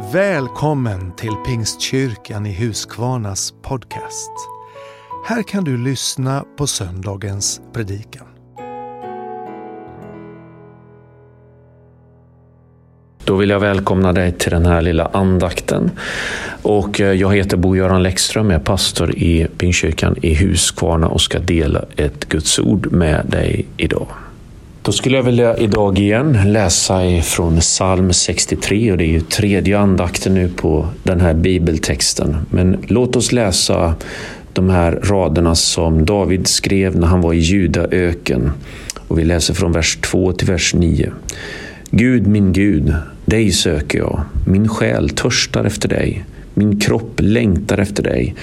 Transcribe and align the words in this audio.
Välkommen 0.00 1.12
till 1.16 1.34
Pingstkyrkan 1.46 2.46
i 2.46 2.54
Huskvarnas 2.54 3.54
podcast. 3.62 4.32
Här 5.26 5.42
kan 5.42 5.64
du 5.64 5.76
lyssna 5.76 6.44
på 6.56 6.66
söndagens 6.66 7.60
predikan. 7.72 8.26
Då 13.24 13.36
vill 13.36 13.50
jag 13.50 13.60
välkomna 13.60 14.12
dig 14.12 14.32
till 14.32 14.50
den 14.50 14.66
här 14.66 14.82
lilla 14.82 15.06
andakten. 15.06 15.90
Och 16.62 17.00
eh, 17.00 17.12
jag 17.12 17.36
heter 17.36 17.56
Bo-Göran 17.56 18.02
Läckström, 18.02 18.50
jag 18.50 18.60
är 18.60 18.64
pastor 18.64 19.14
i 19.16 19.46
Pingstkyrkan 19.58 20.16
i 20.22 20.34
Huskvarna 20.34 21.08
och 21.08 21.20
ska 21.20 21.38
dela 21.38 21.84
ett 21.96 22.28
Guds 22.28 22.58
ord 22.58 22.92
med 22.92 23.26
dig 23.26 23.66
idag. 23.76 24.08
Då 24.88 24.92
skulle 24.92 25.16
jag 25.16 25.22
vilja 25.22 25.56
idag 25.56 25.98
igen 25.98 26.38
läsa 26.44 27.22
från 27.22 27.60
psalm 27.60 28.12
63 28.12 28.92
och 28.92 28.98
det 28.98 29.04
är 29.04 29.12
ju 29.12 29.20
tredje 29.20 29.78
andakten 29.78 30.34
nu 30.34 30.48
på 30.48 30.88
den 31.02 31.20
här 31.20 31.34
bibeltexten. 31.34 32.36
Men 32.50 32.76
låt 32.86 33.16
oss 33.16 33.32
läsa 33.32 33.94
de 34.52 34.70
här 34.70 34.92
raderna 34.92 35.54
som 35.54 36.04
David 36.04 36.46
skrev 36.46 36.96
när 36.96 37.06
han 37.06 37.20
var 37.20 37.32
i 37.32 37.38
Judaöken. 37.38 38.50
Och 39.08 39.18
vi 39.18 39.24
läser 39.24 39.54
från 39.54 39.72
vers 39.72 39.98
2 40.00 40.32
till 40.32 40.46
vers 40.46 40.74
9. 40.74 41.12
Gud, 41.90 42.26
min 42.26 42.52
Gud, 42.52 42.94
dig 43.24 43.52
söker 43.52 43.98
jag. 43.98 44.20
Min 44.46 44.68
själ 44.68 45.10
törstar 45.10 45.64
efter 45.64 45.88
dig. 45.88 46.24
Min 46.54 46.80
kropp 46.80 47.14
längtar 47.16 47.78
efter 47.78 48.02
dig. 48.02 48.34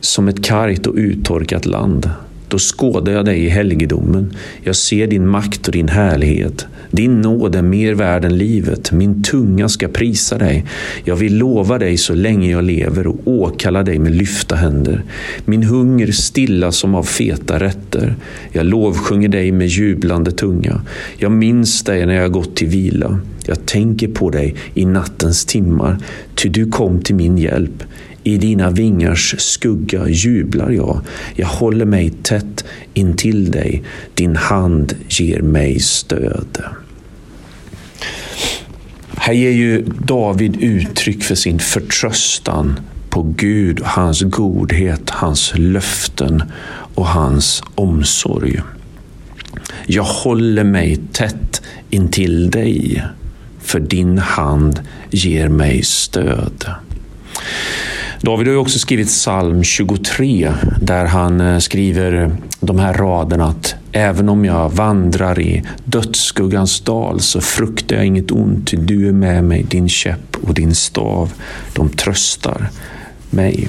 Som 0.00 0.28
ett 0.28 0.44
kargt 0.44 0.86
och 0.86 0.94
uttorkat 0.94 1.66
land. 1.66 2.10
Då 2.48 2.58
skådar 2.58 3.12
jag 3.12 3.24
dig 3.24 3.44
i 3.44 3.48
helgedomen. 3.48 4.34
Jag 4.62 4.76
ser 4.76 5.06
din 5.06 5.26
makt 5.26 5.66
och 5.66 5.72
din 5.72 5.88
härlighet. 5.88 6.66
Din 6.90 7.20
nåd 7.20 7.54
är 7.54 7.62
mer 7.62 7.94
värd 7.94 8.24
än 8.24 8.38
livet. 8.38 8.92
Min 8.92 9.22
tunga 9.22 9.68
ska 9.68 9.88
prisa 9.88 10.38
dig. 10.38 10.64
Jag 11.04 11.16
vill 11.16 11.38
lova 11.38 11.78
dig 11.78 11.96
så 11.96 12.14
länge 12.14 12.50
jag 12.50 12.64
lever 12.64 13.06
och 13.06 13.18
åkalla 13.24 13.82
dig 13.82 13.98
med 13.98 14.16
lyfta 14.16 14.56
händer. 14.56 15.04
Min 15.44 15.62
hunger 15.62 16.12
stilla 16.12 16.72
som 16.72 16.94
av 16.94 17.02
feta 17.02 17.60
rätter. 17.60 18.16
Jag 18.52 18.66
lovsjunger 18.66 19.28
dig 19.28 19.52
med 19.52 19.66
jublande 19.66 20.32
tunga. 20.32 20.80
Jag 21.16 21.32
minns 21.32 21.82
dig 21.82 22.06
när 22.06 22.14
jag 22.14 22.32
gått 22.32 22.56
till 22.56 22.68
vila. 22.68 23.20
Jag 23.46 23.66
tänker 23.66 24.08
på 24.08 24.30
dig 24.30 24.54
i 24.74 24.84
nattens 24.84 25.44
timmar, 25.44 25.98
ty 26.34 26.48
du 26.48 26.70
kom 26.70 27.00
till 27.00 27.14
min 27.14 27.38
hjälp. 27.38 27.82
I 28.26 28.38
dina 28.38 28.70
vingars 28.70 29.34
skugga 29.38 30.08
jublar 30.08 30.70
jag. 30.70 31.00
Jag 31.34 31.46
håller 31.46 31.84
mig 31.84 32.10
tätt 32.22 32.64
intill 32.94 33.50
dig. 33.50 33.82
Din 34.14 34.36
hand 34.36 34.94
ger 35.08 35.40
mig 35.40 35.80
stöd. 35.80 36.58
Här 39.16 39.32
ger 39.32 39.50
ju 39.50 39.82
David 40.04 40.56
uttryck 40.62 41.22
för 41.22 41.34
sin 41.34 41.58
förtröstan 41.58 42.80
på 43.10 43.22
Gud, 43.22 43.80
hans 43.84 44.22
godhet, 44.22 45.10
hans 45.10 45.52
löften 45.56 46.42
och 46.94 47.06
hans 47.06 47.62
omsorg. 47.74 48.60
Jag 49.86 50.04
håller 50.04 50.64
mig 50.64 51.00
tätt 51.12 51.62
intill 51.90 52.50
dig, 52.50 53.02
för 53.60 53.80
din 53.80 54.18
hand 54.18 54.80
ger 55.10 55.48
mig 55.48 55.82
stöd. 55.82 56.64
David 58.26 58.46
har 58.46 58.54
ju 58.54 58.60
också 58.60 58.78
skrivit 58.78 59.08
psalm 59.08 59.62
23 59.64 60.52
där 60.80 61.04
han 61.04 61.40
eh, 61.40 61.58
skriver 61.58 62.36
de 62.60 62.78
här 62.78 62.94
raderna 62.94 63.44
att 63.44 63.74
även 63.92 64.28
om 64.28 64.44
jag 64.44 64.70
vandrar 64.70 65.40
i 65.40 65.62
dödsskuggans 65.84 66.80
dal 66.80 67.20
så 67.20 67.40
fruktar 67.40 67.96
jag 67.96 68.06
inget 68.06 68.30
ont, 68.30 68.66
ty 68.66 68.76
du 68.76 69.08
är 69.08 69.12
med 69.12 69.44
mig, 69.44 69.62
din 69.62 69.88
käpp 69.88 70.36
och 70.42 70.54
din 70.54 70.74
stav, 70.74 71.32
de 71.74 71.88
tröstar 71.88 72.68
mig. 73.30 73.68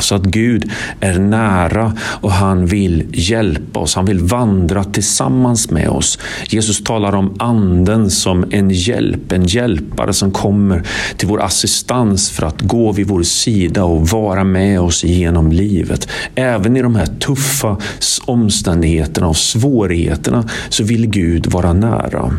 Så 0.00 0.14
att 0.14 0.22
Gud 0.22 0.70
är 1.00 1.18
nära 1.18 1.92
och 1.98 2.32
han 2.32 2.66
vill 2.66 3.06
hjälpa 3.12 3.80
oss. 3.80 3.94
Han 3.94 4.04
vill 4.04 4.20
vandra 4.20 4.84
tillsammans 4.84 5.70
med 5.70 5.88
oss. 5.88 6.18
Jesus 6.48 6.84
talar 6.84 7.14
om 7.14 7.34
anden 7.38 8.10
som 8.10 8.44
en 8.50 8.70
hjälp, 8.70 9.32
en 9.32 9.46
hjälpare 9.46 10.12
som 10.12 10.30
kommer 10.30 10.82
till 11.16 11.28
vår 11.28 11.42
assistans 11.42 12.30
för 12.30 12.46
att 12.46 12.60
gå 12.60 12.92
vid 12.92 13.06
vår 13.06 13.22
sida 13.22 13.84
och 13.84 14.08
vara 14.08 14.44
med 14.44 14.80
oss 14.80 15.04
genom 15.04 15.52
livet. 15.52 16.08
Även 16.34 16.76
i 16.76 16.82
de 16.82 16.94
här 16.94 17.06
tuffa 17.06 17.76
omständigheterna 18.24 19.28
och 19.28 19.36
svårigheterna 19.36 20.48
så 20.68 20.84
vill 20.84 21.06
Gud 21.06 21.46
vara 21.46 21.72
nära. 21.72 22.32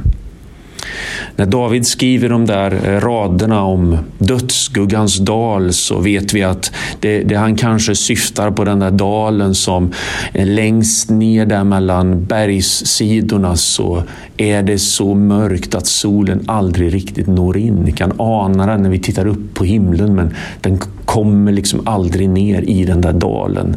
När 1.35 1.45
David 1.45 1.87
skriver 1.87 2.29
de 2.29 2.45
där 2.45 2.71
eh, 2.85 2.99
raderna 2.99 3.63
om 3.63 3.97
dödsskuggans 4.17 5.17
dal 5.17 5.73
så 5.73 5.99
vet 5.99 6.33
vi 6.33 6.43
att 6.43 6.71
det, 6.99 7.23
det, 7.23 7.35
han 7.35 7.55
kanske 7.55 7.95
syftar 7.95 8.51
på 8.51 8.63
den 8.63 8.79
där 8.79 8.91
dalen 8.91 9.55
som 9.55 9.91
längst 10.33 11.09
ner 11.09 11.45
där 11.45 11.63
mellan 11.63 12.25
bergssidorna 12.25 13.55
så 13.55 14.03
är 14.37 14.63
det 14.63 14.79
så 14.79 15.15
mörkt 15.15 15.75
att 15.75 15.87
solen 15.87 16.43
aldrig 16.47 16.93
riktigt 16.93 17.27
når 17.27 17.57
in. 17.57 17.85
Vi 17.85 17.91
kan 17.91 18.13
ana 18.17 18.65
den 18.65 18.81
när 18.81 18.89
vi 18.89 18.99
tittar 18.99 19.27
upp 19.27 19.53
på 19.53 19.63
himlen 19.63 20.15
men 20.15 20.33
den 20.61 20.79
kommer 21.05 21.51
liksom 21.51 21.87
aldrig 21.87 22.29
ner 22.29 22.61
i 22.61 22.85
den 22.85 23.01
där 23.01 23.13
dalen. 23.13 23.75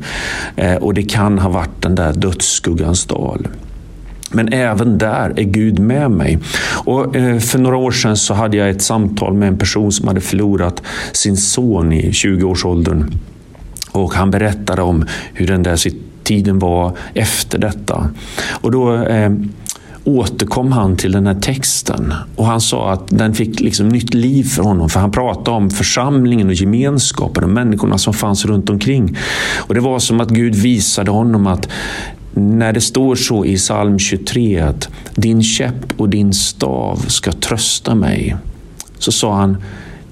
Eh, 0.56 0.74
och 0.74 0.94
det 0.94 1.02
kan 1.02 1.38
ha 1.38 1.48
varit 1.48 1.82
den 1.82 1.94
där 1.94 2.12
dödsskuggans 2.12 3.04
dal. 3.06 3.48
Men 4.34 4.52
även 4.52 4.98
där 4.98 5.32
är 5.36 5.42
Gud 5.42 5.78
med 5.78 6.10
mig. 6.10 6.38
Och 6.84 7.16
eh, 7.16 7.38
för 7.38 7.58
några 7.58 7.76
år 7.76 7.90
sedan 7.90 8.16
så 8.16 8.34
hade 8.34 8.56
jag 8.56 8.70
ett 8.70 8.82
samtal 8.82 9.34
med 9.34 9.48
en 9.48 9.58
person 9.58 9.92
som 9.92 10.08
hade 10.08 10.20
förlorat 10.20 10.82
sin 11.12 11.36
son 11.36 11.92
i 11.92 12.10
20-årsåldern. 12.10 13.10
Och 13.90 14.14
han 14.14 14.30
berättade 14.30 14.82
om 14.82 15.06
hur 15.32 15.46
den 15.46 15.62
där 15.62 15.78
tiden 16.22 16.58
var 16.58 16.96
efter 17.14 17.58
detta. 17.58 18.10
Och 18.60 18.70
då 18.70 19.02
eh, 19.02 19.32
återkom 20.04 20.72
han 20.72 20.96
till 20.96 21.12
den 21.12 21.26
här 21.26 21.34
texten 21.34 22.14
och 22.36 22.46
han 22.46 22.60
sa 22.60 22.92
att 22.92 23.08
den 23.08 23.34
fick 23.34 23.60
liksom 23.60 23.88
nytt 23.88 24.14
liv 24.14 24.44
för 24.44 24.62
honom. 24.62 24.88
För 24.88 25.00
han 25.00 25.10
pratade 25.10 25.56
om 25.56 25.70
församlingen 25.70 26.48
och 26.48 26.54
gemenskapen 26.54 27.44
och 27.44 27.50
människorna 27.50 27.98
som 27.98 28.14
fanns 28.14 28.44
runt 28.44 28.70
omkring. 28.70 29.16
Och 29.56 29.74
Det 29.74 29.80
var 29.80 29.98
som 29.98 30.20
att 30.20 30.30
Gud 30.30 30.54
visade 30.54 31.10
honom 31.10 31.46
att 31.46 31.68
när 32.34 32.72
det 32.72 32.80
står 32.80 33.14
så 33.14 33.44
i 33.44 33.56
psalm 33.56 33.98
23 33.98 34.60
att 34.60 34.88
din 35.14 35.42
käpp 35.42 36.00
och 36.00 36.08
din 36.08 36.32
stav 36.32 36.96
ska 36.96 37.32
trösta 37.32 37.94
mig, 37.94 38.36
så 38.98 39.12
sa 39.12 39.34
han 39.34 39.56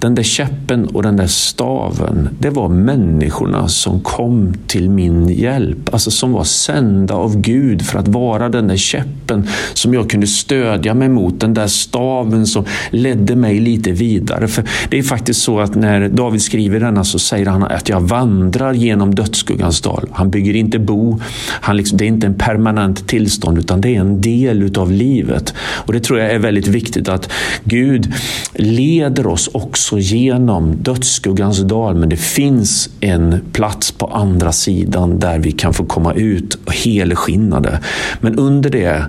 den 0.02 0.14
där 0.14 0.22
käppen 0.22 0.86
och 0.86 1.02
den 1.02 1.16
där 1.16 1.26
staven, 1.26 2.28
det 2.38 2.50
var 2.50 2.68
människorna 2.68 3.68
som 3.68 4.00
kom 4.00 4.54
till 4.66 4.90
min 4.90 5.28
hjälp. 5.28 5.92
Alltså 5.92 6.10
som 6.10 6.32
var 6.32 6.44
sända 6.44 7.14
av 7.14 7.40
Gud 7.40 7.82
för 7.82 7.98
att 7.98 8.08
vara 8.08 8.48
den 8.48 8.68
där 8.68 8.76
käppen 8.76 9.46
som 9.74 9.94
jag 9.94 10.10
kunde 10.10 10.26
stödja 10.26 10.94
mig 10.94 11.08
mot. 11.08 11.40
Den 11.40 11.54
där 11.54 11.66
staven 11.66 12.46
som 12.46 12.64
ledde 12.90 13.36
mig 13.36 13.60
lite 13.60 13.92
vidare. 13.92 14.48
För 14.48 14.64
Det 14.90 14.98
är 14.98 15.02
faktiskt 15.02 15.42
så 15.42 15.60
att 15.60 15.74
när 15.74 16.08
David 16.08 16.42
skriver 16.42 16.80
denna 16.80 17.04
så 17.04 17.18
säger 17.18 17.46
han 17.46 17.62
att 17.62 17.88
jag 17.88 18.00
vandrar 18.00 18.72
genom 18.72 19.14
dödsskuggans 19.14 19.80
dal. 19.80 20.08
Han 20.12 20.30
bygger 20.30 20.56
inte 20.56 20.78
bo. 20.78 21.20
Han 21.60 21.76
liksom, 21.76 21.98
det 21.98 22.04
är 22.04 22.08
inte 22.08 22.26
en 22.26 22.34
permanent 22.34 23.08
tillstånd 23.08 23.58
utan 23.58 23.80
det 23.80 23.96
är 23.96 24.00
en 24.00 24.20
del 24.20 24.62
utav 24.62 24.92
livet. 24.92 25.54
Och 25.58 25.92
Det 25.92 26.00
tror 26.00 26.18
jag 26.18 26.30
är 26.30 26.38
väldigt 26.38 26.68
viktigt 26.68 27.08
att 27.08 27.32
Gud 27.64 28.12
leder 28.54 29.26
oss 29.26 29.48
också 29.52 29.91
alltså 29.92 30.14
genom 30.14 30.76
dödsskuggans 30.82 31.58
dal, 31.58 31.94
men 31.94 32.08
det 32.08 32.16
finns 32.16 32.90
en 33.00 33.40
plats 33.52 33.92
på 33.92 34.06
andra 34.06 34.52
sidan 34.52 35.18
där 35.18 35.38
vi 35.38 35.52
kan 35.52 35.74
få 35.74 35.84
komma 35.84 36.12
ut 36.14 36.58
helskinnade. 36.66 37.80
Men 38.20 38.38
under 38.38 38.70
det 38.70 39.06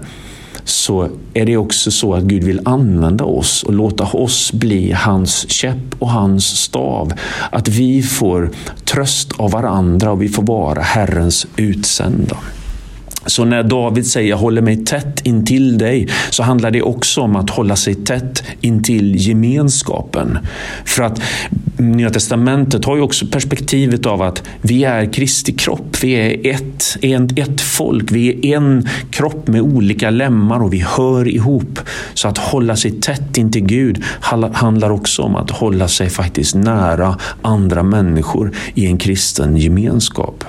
så 0.63 1.09
är 1.33 1.45
det 1.45 1.57
också 1.57 1.91
så 1.91 2.13
att 2.13 2.23
Gud 2.23 2.43
vill 2.43 2.61
använda 2.65 3.23
oss 3.23 3.63
och 3.63 3.73
låta 3.73 4.03
oss 4.03 4.53
bli 4.53 4.91
hans 4.91 5.49
käpp 5.49 5.95
och 5.99 6.09
hans 6.09 6.45
stav. 6.45 7.13
Att 7.51 7.67
vi 7.67 8.03
får 8.03 8.49
tröst 8.85 9.31
av 9.37 9.51
varandra 9.51 10.11
och 10.11 10.21
vi 10.21 10.29
får 10.29 10.43
vara 10.43 10.81
Herrens 10.81 11.47
utsända. 11.55 12.37
Så 13.25 13.45
när 13.45 13.63
David 13.63 14.07
säger 14.07 14.29
jag 14.29 14.37
håller 14.37 14.61
mig 14.61 14.85
tätt 14.85 15.21
intill 15.23 15.77
dig 15.77 16.07
så 16.29 16.43
handlar 16.43 16.71
det 16.71 16.81
också 16.81 17.21
om 17.21 17.35
att 17.35 17.49
hålla 17.49 17.75
sig 17.75 17.95
tätt 17.95 18.42
intill 18.63 19.15
gemenskapen. 19.15 20.37
För 20.85 21.03
att 21.03 21.21
Nya 21.77 22.09
Testamentet 22.09 22.85
har 22.85 22.95
ju 22.95 23.01
också 23.01 23.25
perspektivet 23.27 24.05
av 24.05 24.21
att 24.21 24.43
vi 24.61 24.83
är 24.83 25.13
Kristi 25.13 25.53
kropp. 25.53 25.97
Vi 26.01 26.13
är 26.13 26.55
ett, 26.55 26.97
ett, 27.01 27.39
ett 27.39 27.61
folk. 27.61 28.11
Vi 28.11 28.51
är 28.51 28.57
en 28.57 28.87
kropp 29.09 29.47
med 29.47 29.61
olika 29.61 30.09
lemmar 30.09 30.63
och 30.63 30.73
vi 30.73 30.79
hör 30.79 31.27
ihop. 31.27 31.79
Så 32.13 32.27
att 32.27 32.37
hålla 32.37 32.75
sig 32.75 32.91
tätt 32.91 33.37
intill 33.37 33.65
Gud 33.65 34.03
handlar 34.53 34.89
också 34.89 35.21
om 35.21 35.35
att 35.35 35.51
hålla 35.51 35.87
sig 35.87 36.09
faktiskt 36.09 36.55
nära 36.55 37.17
andra 37.41 37.83
människor 37.83 38.51
i 38.73 38.85
en 38.85 38.97
kristen 38.97 39.57
gemenskap. 39.57 40.43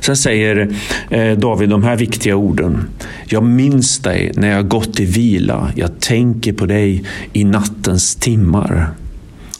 Sen 0.00 0.16
säger 0.16 0.68
eh, 1.10 1.32
David 1.32 1.68
de 1.68 1.82
här 1.82 1.96
viktiga 1.96 2.36
orden. 2.36 2.88
Jag 3.26 3.42
minns 3.42 3.98
dig 3.98 4.32
när 4.36 4.48
jag 4.48 4.68
gått 4.68 5.00
i 5.00 5.04
vila. 5.04 5.72
Jag 5.76 6.00
tänker 6.00 6.52
på 6.52 6.66
dig 6.66 7.04
i 7.32 7.44
nattens 7.44 8.16
timmar. 8.16 8.90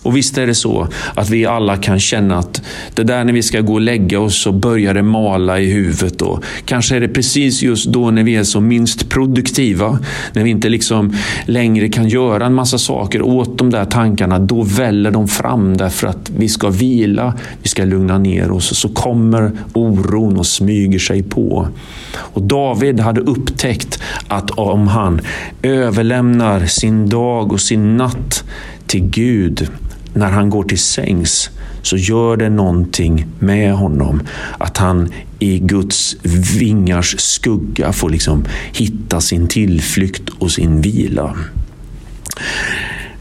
Och 0.04 0.16
visst 0.16 0.38
är 0.38 0.46
det 0.46 0.54
så 0.54 0.88
att 1.14 1.30
vi 1.30 1.46
alla 1.46 1.76
kan 1.76 2.00
känna 2.00 2.38
att 2.38 2.62
det 2.94 3.02
där 3.02 3.24
när 3.24 3.32
vi 3.32 3.42
ska 3.42 3.60
gå 3.60 3.72
och 3.72 3.80
lägga 3.80 4.20
oss 4.20 4.42
så 4.42 4.52
börjar 4.52 4.94
det 4.94 5.02
mala 5.02 5.60
i 5.60 5.72
huvudet. 5.72 6.22
Och 6.22 6.44
kanske 6.64 6.96
är 6.96 7.00
det 7.00 7.08
precis 7.08 7.62
just 7.62 7.86
då 7.86 8.10
när 8.10 8.22
vi 8.22 8.36
är 8.36 8.44
som 8.44 8.68
minst 8.68 9.08
produktiva, 9.08 9.98
när 10.32 10.44
vi 10.44 10.50
inte 10.50 10.68
liksom 10.68 11.16
längre 11.46 11.88
kan 11.88 12.08
göra 12.08 12.46
en 12.46 12.54
massa 12.54 12.78
saker 12.78 13.22
åt 13.22 13.58
de 13.58 13.70
där 13.70 13.84
tankarna. 13.84 14.38
Då 14.38 14.62
väller 14.62 15.10
de 15.10 15.28
fram 15.28 15.76
därför 15.76 16.06
att 16.06 16.30
vi 16.36 16.48
ska 16.48 16.68
vila, 16.70 17.34
vi 17.62 17.68
ska 17.68 17.84
lugna 17.84 18.18
ner 18.18 18.50
oss. 18.50 18.78
Så 18.78 18.88
kommer 18.88 19.52
oron 19.72 20.36
och 20.36 20.46
smyger 20.46 20.98
sig 20.98 21.22
på. 21.22 21.68
Och 22.16 22.42
David 22.42 23.00
hade 23.00 23.20
upptäckt 23.20 24.02
att 24.28 24.50
om 24.50 24.88
han 24.88 25.20
överlämnar 25.62 26.66
sin 26.66 27.08
dag 27.08 27.52
och 27.52 27.60
sin 27.60 27.96
natt 27.96 28.44
till 28.86 29.02
Gud 29.10 29.68
när 30.14 30.30
han 30.30 30.50
går 30.50 30.64
till 30.64 30.78
sängs 30.78 31.50
så 31.82 31.96
gör 31.96 32.36
det 32.36 32.50
någonting 32.50 33.26
med 33.38 33.74
honom. 33.74 34.22
Att 34.58 34.76
han 34.76 35.12
i 35.38 35.58
Guds 35.58 36.16
vingars 36.58 37.16
skugga 37.18 37.92
får 37.92 38.10
liksom 38.10 38.44
hitta 38.72 39.20
sin 39.20 39.48
tillflykt 39.48 40.28
och 40.38 40.50
sin 40.50 40.80
vila. 40.80 41.36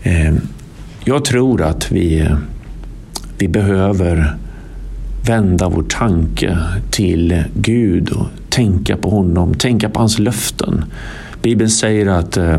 Ehm, 0.03 0.41
jag 1.03 1.25
tror 1.25 1.61
att 1.61 1.91
vi, 1.91 2.29
vi 3.37 3.47
behöver 3.47 4.35
vända 5.25 5.69
vår 5.69 5.83
tanke 5.83 6.57
till 6.91 7.43
Gud 7.53 8.09
och 8.09 8.27
tänka 8.49 8.97
på 8.97 9.09
honom, 9.09 9.53
tänka 9.53 9.89
på 9.89 9.99
hans 9.99 10.19
löften. 10.19 10.85
Bibeln 11.41 11.69
säger 11.69 12.07
att 12.07 12.37
eh, 12.37 12.57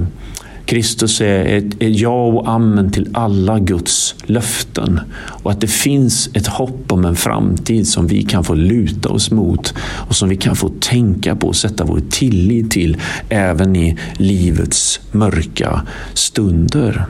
Kristus 0.67 1.21
är 1.21 1.45
ett, 1.45 1.83
är 1.83 2.03
ja 2.03 2.27
och 2.27 2.49
amen 2.49 2.91
till 2.91 3.09
alla 3.13 3.59
Guds 3.59 4.15
löften 4.25 5.01
och 5.17 5.51
att 5.51 5.61
det 5.61 5.67
finns 5.67 6.31
ett 6.35 6.47
hopp 6.47 6.93
om 6.93 7.05
en 7.05 7.17
framtid 7.17 7.89
som 7.89 8.07
vi 8.07 8.23
kan 8.23 8.45
få 8.45 8.55
luta 8.55 9.09
oss 9.09 9.31
mot 9.31 9.75
och 10.09 10.17
som 10.17 10.29
vi 10.29 10.37
kan 10.37 10.57
få 10.57 10.69
tänka 10.81 11.37
på 11.37 11.47
och 11.47 11.57
sätta 11.57 11.85
vår 11.85 12.01
tillit 12.11 12.71
till 12.71 12.97
även 13.29 13.77
i 13.77 13.99
livets 14.19 15.01
mörka 15.13 15.83
stunder. 16.15 17.07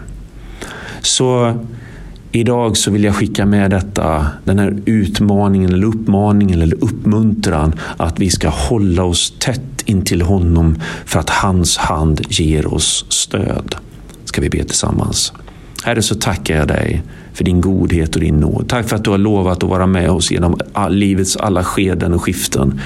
Så 1.02 1.54
Idag 2.36 2.76
så 2.76 2.90
vill 2.90 3.04
jag 3.04 3.14
skicka 3.14 3.46
med 3.46 3.70
detta, 3.70 4.26
den 4.44 4.58
här 4.58 4.82
utmaningen 4.84 5.72
eller 5.72 5.86
uppmaningen 5.86 6.62
eller 6.62 6.84
uppmuntran 6.84 7.74
att 7.96 8.20
vi 8.20 8.30
ska 8.30 8.48
hålla 8.48 9.04
oss 9.04 9.34
tätt 9.38 9.73
intill 9.84 10.22
honom 10.22 10.78
för 11.04 11.20
att 11.20 11.30
hans 11.30 11.76
hand 11.76 12.20
ger 12.28 12.74
oss 12.74 13.06
stöd. 13.08 13.76
Ska 14.24 14.40
vi 14.40 14.50
be 14.50 14.64
tillsammans. 14.64 15.32
Herre, 15.84 16.02
så 16.02 16.14
tackar 16.14 16.56
jag 16.56 16.68
dig 16.68 17.02
för 17.32 17.44
din 17.44 17.60
godhet 17.60 18.14
och 18.14 18.20
din 18.20 18.40
nåd. 18.40 18.68
Tack 18.68 18.88
för 18.88 18.96
att 18.96 19.04
du 19.04 19.10
har 19.10 19.18
lovat 19.18 19.62
att 19.62 19.68
vara 19.68 19.86
med 19.86 20.10
oss 20.10 20.30
genom 20.30 20.58
livets 20.88 21.36
alla 21.36 21.64
skeden 21.64 22.14
och 22.14 22.22
skiften. 22.22 22.80